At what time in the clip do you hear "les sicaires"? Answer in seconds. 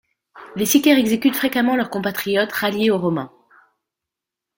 0.55-0.97